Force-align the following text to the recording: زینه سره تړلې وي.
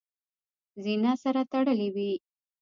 زینه 0.83 1.11
سره 1.23 1.41
تړلې 1.51 1.89
وي. 1.95 2.11